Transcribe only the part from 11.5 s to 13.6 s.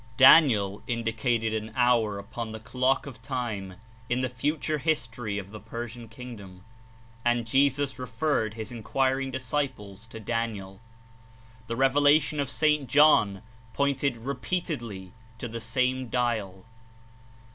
The Revel ation of St. John